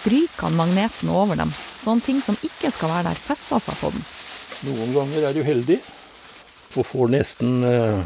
stryker 0.09 0.43
han 0.43 0.57
magneten 0.57 1.11
over 1.13 1.37
dem. 1.37 1.51
Sånne 1.53 2.01
ting 2.01 2.21
som 2.21 2.37
ikke 2.41 2.71
skal 2.73 2.89
være 2.89 3.11
der, 3.11 3.19
fester 3.21 3.61
seg 3.61 3.77
på 3.81 3.91
den. 3.93 4.05
Noen 4.69 4.95
ganger 4.95 5.27
er 5.29 5.37
du 5.37 5.43
heldig 5.45 5.77
og 6.79 6.87
får 6.87 7.11
nesten 7.13 7.59
eh, 7.67 8.01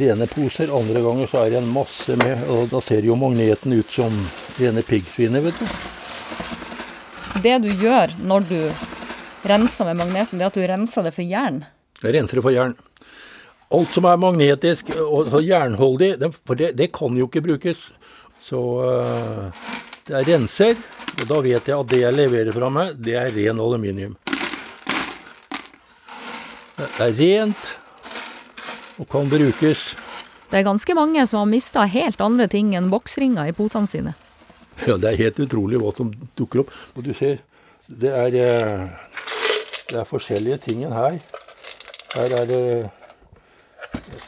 rene 0.00 0.28
poser. 0.30 0.72
Andre 0.72 1.02
ganger 1.04 1.28
så 1.28 1.42
er 1.42 1.52
det 1.52 1.60
en 1.60 1.68
masse 1.74 2.16
med, 2.20 2.46
og 2.48 2.72
da 2.72 2.80
ser 2.84 3.04
jo 3.04 3.18
magneten 3.20 3.74
ut 3.76 3.92
som 3.92 4.16
rene 4.56 4.84
piggsvinet, 4.86 5.44
vet 5.44 5.60
du. 5.60 5.76
Det 7.42 7.58
du 7.66 7.70
gjør 7.82 8.16
når 8.22 8.48
du 8.48 8.58
renser 9.48 9.90
med 9.90 10.00
magneten, 10.00 10.40
det 10.40 10.46
er 10.46 10.52
at 10.52 10.56
du 10.56 10.66
renser 10.72 11.04
det 11.04 11.12
for 11.16 11.26
jern? 11.26 11.64
Jeg 12.00 12.16
renser 12.16 12.40
det 12.40 12.46
for 12.48 12.54
jern. 12.54 12.76
Alt 13.72 13.92
som 13.92 14.08
er 14.08 14.20
magnetisk 14.20 14.92
og 15.00 15.40
jernholdig, 15.40 16.14
for 16.44 16.56
det, 16.56 16.74
det, 16.80 16.92
kan 16.96 17.16
jo 17.16 17.28
ikke 17.28 17.44
brukes. 17.44 17.88
Så 18.44 18.60
uh, 18.60 19.64
det 20.06 20.16
er 20.18 20.26
renser, 20.26 20.78
og 21.20 21.26
da 21.28 21.38
vet 21.44 21.68
jeg 21.68 21.76
at 21.76 21.90
det 21.92 22.00
jeg 22.02 22.16
leverer 22.16 22.54
fra 22.54 22.70
meg, 22.72 22.96
det 22.98 23.14
er 23.20 23.30
ren 23.34 23.60
aluminium. 23.62 24.16
Det 26.78 26.88
er 27.04 27.14
rent 27.18 27.68
og 28.98 29.06
kan 29.12 29.30
brukes. 29.30 29.84
Det 30.50 30.58
er 30.58 30.66
ganske 30.66 30.96
mange 30.98 31.22
som 31.26 31.38
har 31.40 31.48
mista 31.48 31.84
helt 31.88 32.20
andre 32.20 32.48
ting 32.50 32.74
enn 32.76 32.90
boksringer 32.92 33.48
i 33.48 33.54
posene 33.56 33.88
sine. 33.88 34.16
Ja, 34.86 34.96
det 34.98 35.12
er 35.12 35.20
helt 35.20 35.38
utrolig 35.44 35.78
hva 35.80 35.92
som 35.96 36.10
dukker 36.38 36.64
opp. 36.64 36.74
Og 36.96 37.06
du 37.06 37.12
ser, 37.16 37.38
det 37.86 38.10
er, 38.10 38.34
eh, 38.42 38.88
det 39.92 40.00
er 40.02 40.08
forskjellige 40.08 40.58
ting 40.66 40.84
her. 40.90 41.20
Her 42.16 42.36
er 42.42 42.50
det 42.50 42.64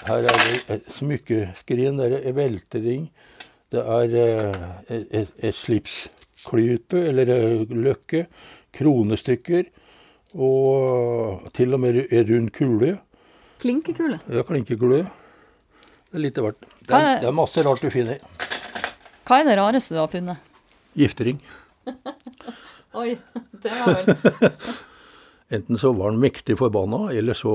her 0.05 0.27
er 0.29 0.41
det 0.69 0.81
smykkeskrin, 0.99 1.99
det 1.99 2.21
er 2.21 2.35
veltering, 2.37 3.07
det 3.75 3.83
er 3.83 4.15
eh, 4.21 4.67
et, 5.21 5.33
et 5.39 5.57
slipsklype 5.57 7.01
eller 7.11 7.33
eh, 7.35 7.75
løkke, 7.75 8.27
kronestykker 8.75 9.69
og 10.35 11.45
til 11.55 11.77
og 11.77 11.83
med 11.83 12.01
en 12.05 12.25
rund 12.31 12.51
kule. 12.55 12.95
Klinkekule? 13.63 14.19
Ja, 14.35 14.43
klinkekule. 14.47 15.05
Det 16.11 16.19
er 16.19 16.25
litt 16.25 16.39
av 16.39 16.49
hvert. 16.49 16.67
Det, 16.81 16.95
er, 16.95 17.21
det 17.23 17.29
er 17.31 17.37
masse 17.37 17.63
rart 17.67 17.83
du 17.83 17.91
finner. 17.91 18.19
Hva 19.25 19.41
er 19.41 19.49
det 19.49 19.59
rareste 19.61 19.95
du 19.95 20.01
har 20.03 20.11
funnet? 20.13 20.51
Giftering. 20.99 21.39
Oi, 23.01 23.15
det 23.63 23.73
var 23.75 23.97
vel 23.99 24.51
Enten 25.55 25.79
så 25.79 25.93
var 25.93 26.05
han 26.11 26.19
mektig 26.19 26.59
forbanna, 26.59 27.13
eller 27.13 27.35
så 27.39 27.53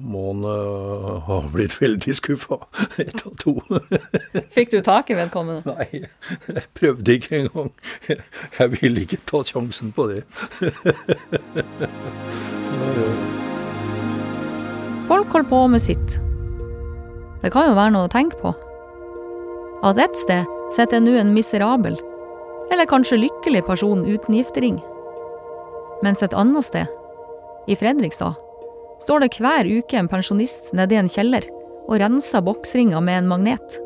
må 0.00 0.26
han 0.30 0.44
uh, 0.48 1.18
ha 1.26 1.42
blitt 1.52 1.82
veldig 1.82 2.14
skuffa. 2.16 2.56
Ett 2.96 3.26
av 3.26 3.34
to. 3.40 3.60
Fikk 4.56 4.70
du 4.72 4.80
tak 4.84 5.10
i 5.12 5.14
vedkommende? 5.18 5.60
Nei, 5.68 5.86
jeg 6.46 6.64
prøvde 6.78 7.12
ikke 7.18 7.36
engang. 7.42 7.70
Jeg 8.08 8.68
ville 8.78 9.00
ikke 9.04 9.20
ta 9.28 9.38
sjansen 9.44 9.92
på 9.92 10.02
det. 10.12 10.22
Folk 15.10 15.28
holder 15.34 15.48
på 15.50 15.60
med 15.74 15.82
sitt. 15.84 16.08
Det 17.42 17.50
kan 17.52 17.68
jo 17.68 17.76
være 17.76 17.92
noe 17.92 18.06
å 18.08 18.14
tenke 18.14 18.36
på. 18.40 18.50
At 19.84 20.00
et 20.00 20.16
sted 20.16 20.44
sitter 20.72 21.02
nå 21.02 21.12
en 21.20 21.34
miserabel, 21.36 21.96
eller 22.72 22.88
kanskje 22.88 23.20
lykkelig 23.26 23.62
person 23.68 24.06
uten 24.08 24.34
giftering 24.38 24.80
mens 26.02 26.22
et 26.22 26.34
annet 26.34 26.66
sted, 26.66 26.90
i 27.70 27.76
Fredrikstad, 27.78 28.34
står 29.04 29.22
det 29.22 29.32
hver 29.38 29.68
uke 29.70 29.98
en 29.98 30.10
pensjonist 30.10 30.72
nede 30.76 30.96
i 30.96 31.00
en 31.00 31.10
kjeller 31.10 31.46
og 31.86 31.98
renser 32.02 32.44
boksringer 32.44 33.02
med 33.04 33.22
en 33.22 33.30
magnet. 33.30 33.78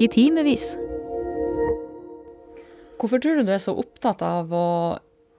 I 0.00 0.08
timevis. 0.08 0.74
Hvorfor 3.00 3.20
tror 3.20 3.40
du 3.40 3.48
du 3.48 3.52
er 3.52 3.60
så 3.60 3.74
opptatt 3.76 4.22
av 4.24 4.52
å 4.52 4.66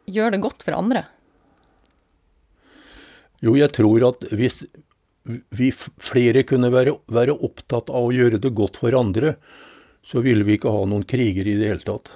gjøre 0.09 0.35
det 0.35 0.43
godt 0.45 0.65
for 0.65 0.77
andre? 0.77 1.03
Jo, 3.41 3.55
jeg 3.57 3.73
tror 3.73 4.05
at 4.11 4.25
hvis 4.29 4.61
vi 5.53 5.69
flere 5.73 6.43
kunne 6.49 6.71
være, 6.73 6.95
være 7.09 7.37
opptatt 7.45 7.89
av 7.89 8.09
å 8.09 8.13
gjøre 8.13 8.41
det 8.41 8.53
godt 8.57 8.79
for 8.81 8.97
andre, 8.97 9.35
så 10.05 10.21
ville 10.25 10.45
vi 10.45 10.57
ikke 10.57 10.73
ha 10.73 10.85
noen 10.89 11.05
kriger 11.05 11.45
i 11.45 11.57
det 11.57 11.69
hele 11.69 11.85
tatt. 11.85 12.09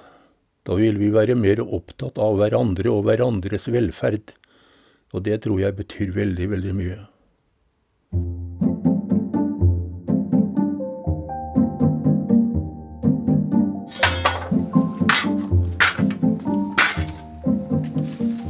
Da 0.65 0.77
ville 0.77 0.97
vi 1.01 1.11
være 1.13 1.37
mer 1.37 1.61
opptatt 1.61 2.17
av 2.21 2.39
hverandre 2.39 2.89
og 2.89 3.05
hverandres 3.05 3.67
velferd. 3.69 4.33
Og 5.15 5.24
det 5.24 5.38
tror 5.45 5.62
jeg 5.62 5.75
betyr 5.77 6.10
veldig, 6.12 6.50
veldig 6.51 6.72
mye. 6.75 6.95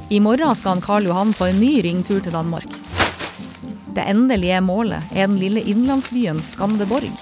I 0.09 0.19
morgen 0.23 0.55
skal 0.55 0.77
han 0.77 0.81
Karl 0.81 1.05
Johan 1.05 1.35
på 1.37 1.51
en 1.51 1.59
ny 1.61 1.75
ringtur 1.85 2.23
til 2.23 2.33
Danmark. 2.33 2.65
Det 3.95 4.03
endelige 4.09 4.57
målet 4.63 5.13
er 5.13 5.27
den 5.27 5.37
lille 5.37 5.61
innlandsbyen 5.61 6.41
Skandeborg. 6.41 7.13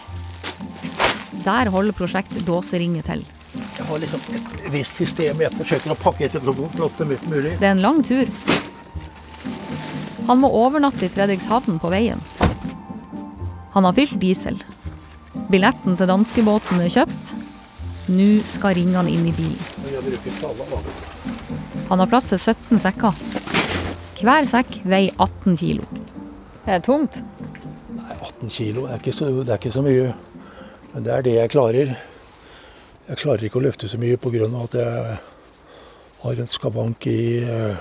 Der 1.44 1.68
holder 1.74 1.96
prosjektet 1.98 2.46
Dåseringet 2.48 3.12
til. 3.12 3.26
Jeg 3.78 3.86
har 3.90 4.00
liksom 4.00 4.22
et 4.38 4.68
visst 4.72 4.96
system 5.02 5.42
jeg 5.44 5.52
forsøker 5.58 5.92
å 5.92 6.00
pakke 6.00 6.30
etter 6.30 6.44
flott 6.44 7.02
mest 7.10 7.28
mulig. 7.28 7.58
Det 7.60 7.68
er 7.68 7.74
en 7.76 7.84
lang 7.84 8.06
tur. 8.06 8.30
Han 10.28 10.40
må 10.40 10.50
overnatte 10.56 11.04
i 11.06 11.12
Fredrikshavn 11.12 11.80
på 11.84 11.92
veien. 11.92 12.22
Han 13.74 13.88
har 13.88 13.96
fylt 13.98 14.16
diesel. 14.22 14.60
Billetten 15.52 15.98
til 16.00 16.08
danskebåten 16.08 16.80
er 16.84 16.92
kjøpt. 16.94 17.34
Nå 18.14 18.28
skal 18.48 18.78
ringene 18.78 19.12
inn 19.12 19.28
i 19.28 19.34
bilen. 19.36 19.60
Han 21.90 22.00
har 22.00 22.12
plass 22.12 22.30
til 22.32 22.40
17 22.40 22.80
sekker. 22.84 23.20
Hver 24.24 24.48
sekk 24.48 24.78
veier 24.88 25.12
18 25.20 25.58
kilo. 25.60 25.88
Det 26.64 26.78
er 26.78 26.84
tungt. 26.84 27.20
Nei, 27.98 28.16
18 28.16 28.54
kilo 28.54 28.86
er 28.88 29.04
så, 29.12 29.28
det 29.28 29.52
er 29.52 29.60
ikke 29.60 29.74
så 29.76 29.84
mye. 29.84 30.14
Men 30.94 31.04
det 31.04 31.12
er 31.12 31.26
det 31.26 31.36
jeg 31.36 31.52
klarer. 31.52 31.96
Jeg 33.10 33.20
klarer 33.20 33.44
ikke 33.44 33.60
å 33.60 33.66
løfte 33.66 33.90
så 33.92 34.00
mye 34.00 34.16
pga. 34.16 34.48
at 34.64 34.80
jeg 34.80 35.18
har 36.24 36.40
en 36.40 36.48
skavank 36.48 37.08
i, 37.08 37.44
eh, 37.44 37.76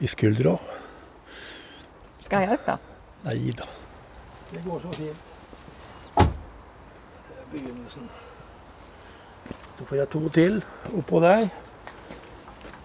i 0.00 0.06
skuldra. 0.06 0.56
Skal 2.20 2.42
jeg 2.42 2.48
hjelpe, 2.48 2.72
da? 2.72 2.76
Nei 3.28 3.52
da. 3.58 3.66
Det 4.50 4.62
går 4.64 4.80
så 4.82 4.92
fint. 4.96 5.16
Det 6.18 7.36
er 7.36 7.48
begynnelsen. 7.52 8.08
Så 9.78 9.84
får 9.86 9.96
jeg 9.96 10.08
to 10.10 10.28
til 10.34 10.62
oppå 10.98 11.20
der. 11.22 11.48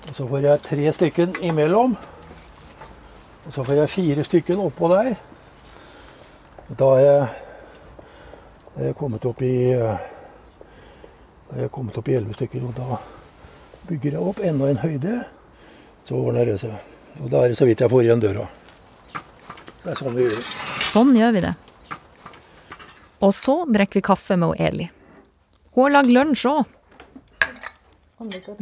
Og 0.10 0.16
så 0.16 0.28
får 0.28 0.38
jeg 0.46 0.62
tre 0.62 0.92
stykken 0.94 1.36
imellom. 1.42 1.96
Og 3.46 3.54
så 3.54 3.64
får 3.64 3.74
jeg 3.82 3.90
fire 3.90 4.24
stykken 4.24 4.60
oppå 4.62 4.88
der. 4.94 5.16
Da 6.80 6.90
er 6.98 7.06
jeg, 7.06 7.28
er 8.76 8.86
jeg 8.92 8.96
kommet 8.96 9.26
opp 9.26 9.42
i 9.42 9.56
Da 9.74 11.58
er 11.58 11.62
jeg 11.68 11.72
kommet 11.72 11.98
opp 11.98 12.08
i 12.10 12.16
elleve 12.18 12.34
stykker, 12.34 12.64
og 12.66 12.74
da 12.78 12.98
bygger 13.90 14.16
jeg 14.16 14.22
opp 14.22 14.40
enda 14.42 14.70
en 14.72 14.82
høyde. 14.82 15.24
Så 16.06 16.18
ordner 16.18 16.46
det 16.50 16.60
seg. 16.64 16.74
Og 17.22 17.30
da 17.32 17.44
er 17.44 17.54
det 17.54 17.58
så 17.58 17.66
vidt 17.70 17.82
jeg 17.82 17.92
får 17.92 18.08
igjen 18.08 18.24
døra. 18.24 18.48
Det 19.84 19.92
er 19.92 20.00
sånn 20.00 20.16
vi 20.16 20.24
gjør 20.24 20.36
det. 20.38 20.44
Sånn 20.94 21.16
gjør 21.18 21.32
vi 21.36 21.42
det. 21.44 21.54
Og 23.24 23.34
så 23.36 23.56
drikker 23.68 24.00
vi 24.00 24.06
kaffe 24.06 24.38
med 24.40 24.60
Eli. 24.60 24.90
Hun 25.76 25.84
har 25.88 25.94
lagd 25.98 26.12
lunsj 26.14 26.46
òg. 26.52 26.64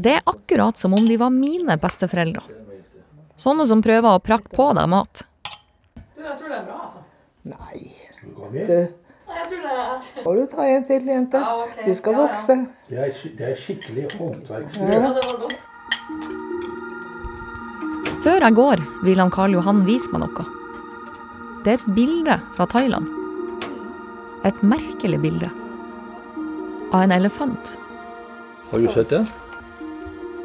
Det 0.01 0.15
er 0.17 0.23
akkurat 0.25 0.77
som 0.77 0.93
om 0.97 1.05
de 1.05 1.17
var 1.21 1.29
mine 1.33 1.75
besteforeldre. 1.81 2.41
Sånne 3.37 3.67
som 3.69 3.81
prøver 3.85 4.15
å 4.17 4.21
prakke 4.23 4.53
på 4.55 4.67
deg 4.77 4.89
mat. 4.89 5.23
Jeg 6.17 6.37
tror 6.37 6.49
det 6.49 6.57
er 6.57 6.65
bra, 6.65 6.77
altså. 6.85 7.01
Nei. 7.49 7.81
Du, 8.21 8.27
Jeg 9.31 9.45
tror 9.49 9.61
det 9.65 9.71
er 9.73 10.25
Må 10.25 10.33
du 10.37 10.41
ta 10.51 10.65
en 10.69 10.85
til, 10.85 11.07
jente? 11.09 11.41
Ja, 11.41 11.53
okay. 11.65 11.85
Du 11.87 11.93
skal 11.97 12.13
Ja, 12.13 12.19
ja. 12.19 12.27
vokse. 12.27 12.57
er, 12.89 13.13
det 13.37 13.45
er 13.49 13.55
skikkelig 13.57 14.07
håndverk. 14.17 14.77
Ja, 14.77 14.85
det 14.85 15.25
var 15.25 15.37
godt. 15.45 15.67
Før 18.21 18.45
jeg 18.45 18.53
går, 18.53 18.83
vil 19.03 19.19
han 19.19 19.31
Karl 19.33 19.57
Johan 19.57 19.85
vise 19.85 20.11
meg 20.13 20.21
noe. 20.27 20.60
Det 21.61 21.75
er 21.75 21.77
et 21.77 21.89
bilde 21.93 22.35
fra 22.55 22.65
Thailand. 22.65 23.05
Et 24.49 24.61
merkelig 24.65 25.19
bilde. 25.21 25.49
Av 26.91 27.03
en 27.03 27.13
elefant. 27.13 27.75
Har 28.71 28.81
du 28.81 28.87
sett 28.89 29.11
det? 29.13 29.25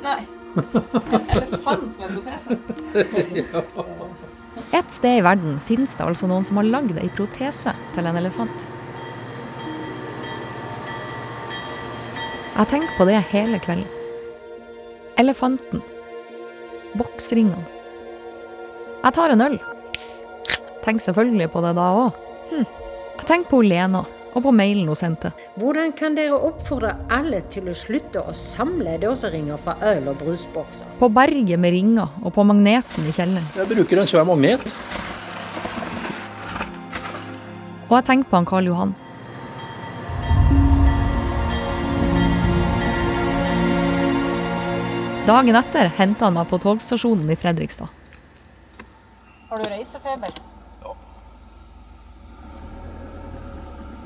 Nei. 0.04 0.20
En 0.56 0.66
Elefant 1.36 1.98
med 2.00 2.12
protese. 2.16 2.56
Et 4.76 4.92
sted 4.92 5.18
i 5.18 5.24
verden 5.24 5.58
finnes 5.60 5.96
det 5.96 6.04
altså 6.04 6.28
noen 6.28 6.44
som 6.48 6.56
har 6.60 6.68
lagd 6.68 6.96
ei 7.00 7.10
protese 7.12 7.72
til 7.92 8.08
en 8.08 8.16
elefant. 8.16 8.66
Jeg 12.56 12.70
tenker 12.72 12.96
på 12.96 13.04
det 13.08 13.18
hele 13.32 13.60
kvelden. 13.60 13.88
Elefanten. 15.20 15.82
Boksringene. 16.96 17.64
Jeg 19.04 19.16
tar 19.16 19.32
en 19.32 19.44
øl. 19.44 19.58
Tenker 20.86 21.02
selvfølgelig 21.02 21.48
på 21.50 21.60
det 21.64 21.72
da 21.74 21.86
òg. 21.98 22.18
Hm. 22.52 22.66
Jeg 23.16 23.26
tenker 23.26 23.50
på 23.50 23.58
Lena 23.66 24.04
og 24.36 24.42
på 24.44 24.52
mailen 24.54 24.86
hun 24.86 24.98
sendte. 24.98 25.32
Hvordan 25.58 25.90
kan 25.98 26.14
dere 26.14 26.36
oppfordre 26.36 26.92
alle 27.10 27.40
til 27.50 27.70
å 27.72 27.74
slutte 27.74 28.20
å 28.20 28.34
samle 28.52 28.94
dåseringer 29.02 29.58
fra 29.64 29.74
øl- 29.90 30.10
og 30.12 30.20
brusbokser? 30.20 30.86
På 31.00 31.08
berget 31.10 31.58
med 31.58 31.74
ringer 31.74 32.12
og 32.22 32.34
på 32.36 32.44
magneten 32.46 33.08
i 33.08 33.14
kjelleren. 33.16 33.48
Jeg 33.56 33.70
bruker 33.72 34.02
en 34.02 34.10
svær 34.12 34.28
magnet. 34.28 34.62
Og 37.88 37.96
jeg 37.98 38.06
tenker 38.12 38.30
på 38.30 38.38
han 38.38 38.48
Karl 38.52 38.70
Johan. 38.70 38.94
Dagen 45.26 45.58
etter 45.58 45.90
henta 45.98 46.28
han 46.28 46.36
meg 46.36 46.46
på 46.52 46.60
togstasjonen 46.62 47.32
i 47.34 47.38
Fredrikstad. 47.40 47.90
Har 49.50 49.58
du 49.58 49.72
reisefeber? 49.72 50.45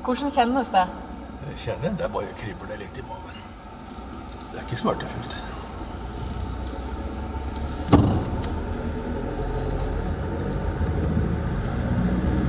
Hvordan 0.05 0.31
kjennes 0.33 0.69
det? 0.73 0.83
Jeg 1.51 1.57
kjenner 1.61 1.97
det 1.97 2.07
bare 2.13 2.33
kribler 2.39 2.79
litt 2.81 2.95
i 2.97 3.03
magen. 3.05 3.37
Det 4.51 4.57
er 4.57 4.63
ikke 4.65 4.79
smertefullt. 4.79 5.35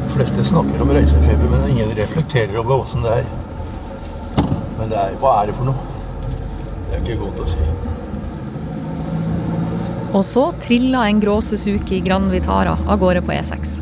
De 0.00 0.08
fleste 0.14 0.44
snakker 0.48 0.82
om 0.84 0.94
reisefeber, 0.96 1.52
men 1.52 1.68
ingen 1.74 1.92
reflekterer 1.96 2.56
over 2.62 2.86
åssen 2.86 3.04
det 3.04 3.18
er. 3.20 3.30
Men 4.80 4.88
det 4.88 4.98
er, 5.04 5.20
hva 5.20 5.36
er 5.42 5.52
det 5.52 5.60
for 5.60 5.68
noe? 5.68 5.86
Det 6.88 6.96
er 6.96 7.04
ikke 7.04 7.20
godt 7.20 7.44
å 7.44 7.52
si. 7.52 7.70
Og 10.12 10.24
så 10.28 10.48
trilla 10.60 11.06
en 11.08 11.20
grå 11.20 11.40
Suzuki 11.44 12.00
Gran 12.04 12.32
Vitara 12.32 12.78
av 12.80 13.00
gårde 13.00 13.24
på 13.24 13.36
E6. 13.36 13.80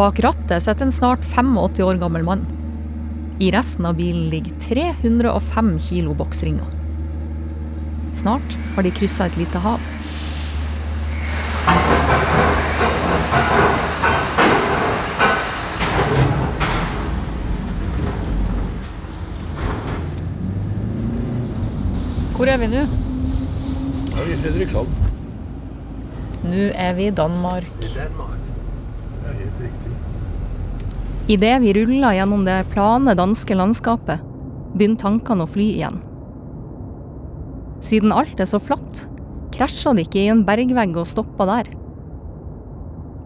Bak 0.00 0.20
rattet 0.24 0.62
sitter 0.62 0.86
en 0.86 0.92
snart 0.92 1.24
85 1.24 1.80
år 1.84 1.98
gammel 2.00 2.22
mann. 2.24 2.40
I 3.38 3.50
resten 3.52 3.84
av 3.86 3.98
bilen 3.98 4.30
ligger 4.32 4.54
305 4.60 5.78
kilo 5.78 6.14
boksringer. 6.16 6.64
Snart 8.12 8.56
har 8.76 8.82
de 8.82 8.90
kryssa 8.96 9.26
et 9.28 9.36
lite 9.36 9.60
hav. 9.60 9.84
Hvor 22.38 22.48
er 22.48 22.64
vi 22.64 22.72
nå? 22.72 22.88
Ja, 24.16 24.24
I 24.24 24.40
Fredrikshavn. 24.40 25.00
Nå 26.48 26.70
er 26.72 26.94
vi 26.96 27.10
i 27.12 27.16
Danmark. 27.24 27.68
I 27.84 27.98
Danmark. 27.98 28.39
Det 29.40 29.46
helt 29.46 29.60
riktig. 29.60 29.92
Idet 31.30 31.62
vi 31.62 31.72
rulla 31.72 32.14
gjennom 32.14 32.44
det 32.44 32.64
plane 32.72 33.14
danske 33.14 33.54
landskapet, 33.54 34.20
begynner 34.74 35.00
tankene 35.00 35.46
å 35.46 35.48
fly 35.48 35.66
igjen. 35.78 36.00
Siden 37.80 38.12
alt 38.12 38.40
er 38.40 38.48
så 38.50 38.60
flatt, 38.60 39.06
krasja 39.54 39.94
de 39.96 40.04
ikke 40.04 40.20
i 40.20 40.28
en 40.32 40.42
bergvegg 40.44 40.98
og 41.00 41.08
stoppa 41.08 41.46
der. 41.48 41.70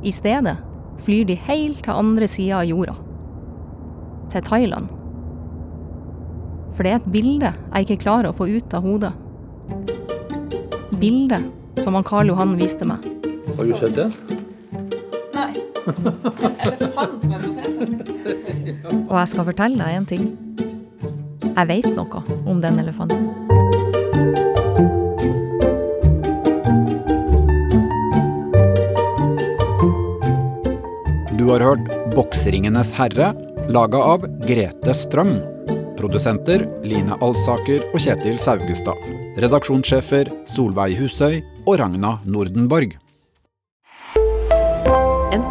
I 0.05 0.13
stedet 0.15 0.59
flyr 1.03 1.27
de 1.27 1.39
helt 1.49 1.83
til 1.83 1.97
andre 1.97 2.29
sida 2.31 2.61
av 2.61 2.69
jorda. 2.69 2.95
Til 4.31 4.47
Thailand. 4.47 4.93
For 6.75 6.87
det 6.87 6.93
er 6.93 7.01
et 7.01 7.11
bilde 7.17 7.51
jeg 7.51 7.89
ikke 7.89 8.03
klarer 8.05 8.31
å 8.31 8.37
få 8.37 8.47
ut 8.53 8.77
av 8.77 8.87
hodet. 8.87 9.15
Bildet 11.01 11.83
som 11.83 11.99
han 11.99 12.07
Karl 12.07 12.31
Johan 12.31 12.55
viste 12.61 12.87
meg. 12.87 13.03
Har 13.57 13.67
du 13.67 13.75
sett 13.81 13.99
den? 13.99 14.15
Og 19.09 19.17
jeg 19.19 19.29
skal 19.31 19.45
fortelle 19.51 19.79
deg 19.79 19.91
en 19.99 20.09
ting. 20.09 20.25
Jeg 21.55 21.69
veit 21.71 21.89
noe 21.95 22.23
om 22.51 22.61
den 22.63 22.79
elefanten. 22.83 23.31
Du 31.39 31.51
har 31.53 31.61
hørt 31.61 31.87
'Bokseringenes 32.15 32.95
herre', 32.97 33.35
laga 33.69 33.99
av 34.01 34.25
Grete 34.49 34.95
Strøm. 34.97 35.37
Produsenter 35.99 36.65
Line 36.83 37.17
Alsaker 37.21 37.85
og 37.93 38.01
Kjetil 38.01 38.39
Saugestad. 38.41 38.97
Redaksjonssjefer 39.37 40.33
Solveig 40.49 40.97
Husøy 40.97 41.43
og 41.67 41.79
Ragna 41.81 42.19
Nordenborg. 42.25 43.04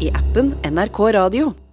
i 0.00 0.10
appen 0.10 0.54
NRK 0.62 1.12
Radio. 1.12 1.63